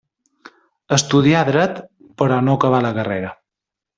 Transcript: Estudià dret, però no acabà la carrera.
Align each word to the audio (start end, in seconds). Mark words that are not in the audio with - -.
Estudià 0.97 1.43
dret, 1.51 1.77
però 2.23 2.39
no 2.47 2.57
acabà 2.61 2.83
la 2.87 2.95
carrera. 2.99 3.31